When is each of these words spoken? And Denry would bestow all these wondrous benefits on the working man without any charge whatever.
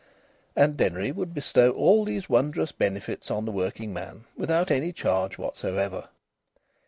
And 0.55 0.77
Denry 0.77 1.11
would 1.11 1.31
bestow 1.31 1.69
all 1.73 2.03
these 2.05 2.27
wondrous 2.27 2.71
benefits 2.71 3.29
on 3.29 3.45
the 3.45 3.51
working 3.51 3.93
man 3.93 4.23
without 4.35 4.71
any 4.71 4.91
charge 4.91 5.37
whatever. 5.37 6.09